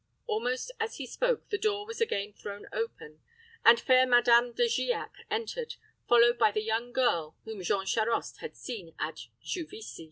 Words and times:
Almost 0.25 0.71
as 0.79 0.95
he 0.97 1.05
spoke, 1.05 1.49
the 1.49 1.59
door 1.59 1.85
was 1.85 2.01
again 2.01 2.33
thrown 2.33 2.65
open, 2.73 3.21
and 3.63 3.79
fair 3.79 4.07
Madame 4.07 4.51
De 4.51 4.67
Giac 4.67 5.11
entered, 5.29 5.75
followed 6.09 6.39
by 6.39 6.49
the 6.51 6.63
young 6.63 6.91
girl 6.91 7.37
whom 7.45 7.61
Jean 7.61 7.85
Charost 7.85 8.37
had 8.37 8.55
seen 8.57 8.95
at 8.97 9.27
Juvisy. 9.43 9.99